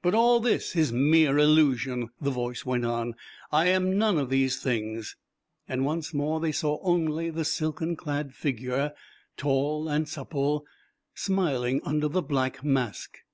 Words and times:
"But 0.00 0.14
all 0.14 0.38
this 0.38 0.76
is 0.76 0.92
mere 0.92 1.38
illusion," 1.38 2.10
the 2.20 2.30
voice 2.30 2.64
went 2.64 2.84
on; 2.84 3.16
"I 3.50 3.66
am 3.66 3.98
none 3.98 4.16
of 4.16 4.30
these 4.30 4.60
things." 4.62 5.16
Once 5.68 6.14
more 6.14 6.38
they 6.38 6.52
saw 6.52 6.78
only 6.84 7.30
the 7.30 7.44
silken 7.44 7.96
clad 7.96 8.32
figure, 8.32 8.92
tall 9.36 9.88
and 9.88 10.08
supple, 10.08 10.64
smiling 11.16 11.80
under 11.82 12.06
the 12.06 12.22
black 12.22 12.62
mask. 12.62 13.24